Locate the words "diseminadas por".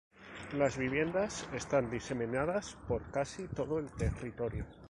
1.91-3.11